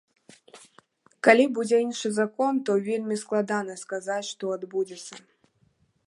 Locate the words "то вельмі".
2.69-3.15